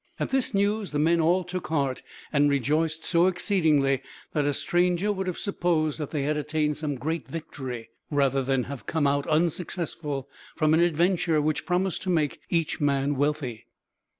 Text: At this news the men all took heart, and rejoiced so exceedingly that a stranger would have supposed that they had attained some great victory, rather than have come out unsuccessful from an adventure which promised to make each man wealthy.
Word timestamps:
At 0.19 0.31
this 0.31 0.51
news 0.51 0.89
the 0.89 0.97
men 0.97 1.21
all 1.21 1.43
took 1.43 1.67
heart, 1.67 2.01
and 2.33 2.49
rejoiced 2.49 3.03
so 3.03 3.27
exceedingly 3.27 4.01
that 4.33 4.45
a 4.45 4.53
stranger 4.55 5.11
would 5.11 5.27
have 5.27 5.37
supposed 5.37 5.99
that 5.99 6.09
they 6.09 6.23
had 6.23 6.37
attained 6.37 6.77
some 6.77 6.95
great 6.95 7.27
victory, 7.27 7.89
rather 8.09 8.41
than 8.41 8.63
have 8.63 8.87
come 8.87 9.05
out 9.05 9.27
unsuccessful 9.27 10.27
from 10.55 10.73
an 10.73 10.79
adventure 10.79 11.39
which 11.39 11.67
promised 11.67 12.01
to 12.01 12.09
make 12.09 12.39
each 12.49 12.79
man 12.81 13.15
wealthy. 13.15 13.67